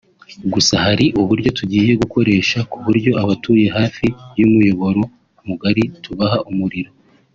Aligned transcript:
Gusa 0.53 0.73
hari 0.85 1.05
uburyo 1.21 1.49
tugiye 1.57 1.91
gukoresha 2.01 2.57
ku 2.71 2.77
buryo 2.85 3.11
abatuye 3.23 3.65
hafi 3.77 4.05
y’umuyoboro 4.39 5.01
mugari 5.47 5.83
tubaha 6.03 6.39
umuriro 6.51 6.91